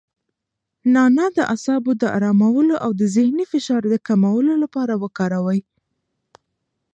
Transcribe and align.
نعناع 0.93 1.29
د 1.37 1.39
اعصابو 1.53 1.91
د 2.01 2.03
ارامولو 2.17 2.75
او 2.85 2.91
د 2.99 3.01
ذهني 3.15 3.45
فشار 3.51 3.81
د 3.89 3.95
کمولو 4.07 4.53
لپاره 4.63 4.93
وکاروئ. 5.03 5.59